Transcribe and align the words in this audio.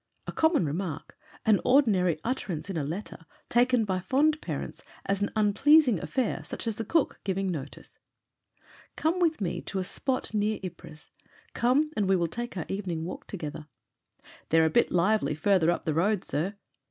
"A 0.27 0.31
common 0.31 0.65
remark, 0.65 1.15
an 1.45 1.61
ordinary 1.63 2.19
utterance 2.23 2.71
in 2.71 2.75
a 2.77 2.83
letter, 2.83 3.27
taken 3.49 3.85
by 3.85 3.99
fond 3.99 4.41
parents 4.41 4.81
as 5.05 5.21
an 5.21 5.29
unpleasing 5.35 5.99
affair 5.99 6.43
such 6.43 6.65
as 6.65 6.77
the 6.77 6.83
cook 6.83 7.19
giving 7.23 7.51
notice. 7.51 7.99
Come 8.95 9.19
with 9.19 9.39
me 9.41 9.61
to 9.61 9.77
a 9.77 9.83
spot 9.83 10.33
near 10.33 10.59
Ypres; 10.65 11.11
come, 11.53 11.91
and 11.95 12.09
we 12.09 12.15
will 12.15 12.25
take 12.25 12.57
our 12.57 12.65
evening 12.67 13.05
walk 13.05 13.27
together. 13.27 13.67
"They're 14.49 14.65
a 14.65 14.71
bit 14.71 14.91
lively 14.91 15.35
farther 15.35 15.69
up 15.69 15.85
the 15.85 15.93
road, 15.93 16.23
sir." 16.25 16.55